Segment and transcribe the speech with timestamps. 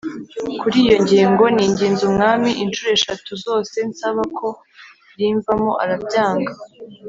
[0.59, 4.47] Kuri iyo ngingo ninginze Umwami incuro eshatu zose nsaba ko
[5.17, 6.53] rimvamo arabyanga